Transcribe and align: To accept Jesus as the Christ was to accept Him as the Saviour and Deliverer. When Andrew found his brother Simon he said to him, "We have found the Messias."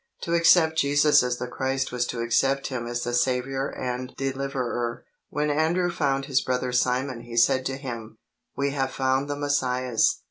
To 0.21 0.33
accept 0.33 0.79
Jesus 0.79 1.21
as 1.21 1.37
the 1.37 1.45
Christ 1.47 1.91
was 1.91 2.07
to 2.07 2.21
accept 2.21 2.69
Him 2.69 2.87
as 2.87 3.03
the 3.03 3.13
Saviour 3.13 3.67
and 3.69 4.11
Deliverer. 4.17 5.05
When 5.29 5.51
Andrew 5.51 5.91
found 5.91 6.25
his 6.25 6.41
brother 6.41 6.71
Simon 6.71 7.21
he 7.21 7.37
said 7.37 7.67
to 7.67 7.77
him, 7.77 8.17
"We 8.57 8.71
have 8.71 8.89
found 8.89 9.29
the 9.29 9.35
Messias." 9.35 10.17